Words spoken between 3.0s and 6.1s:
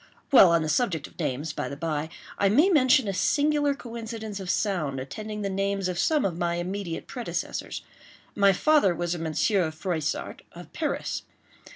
a singular coincidence of sound attending the names of